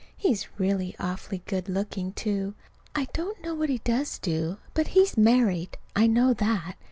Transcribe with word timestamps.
He's 0.17 0.47
really 0.57 0.95
awfully 0.97 1.43
good 1.45 1.69
looking, 1.69 2.13
too. 2.13 2.55
I 2.95 3.05
don't 3.13 3.39
know 3.43 3.53
what 3.53 3.69
he 3.69 3.77
does 3.83 4.17
do; 4.17 4.57
but 4.73 4.87
he's 4.97 5.15
married. 5.15 5.77
I 5.95 6.07
know 6.07 6.33
that. 6.33 6.75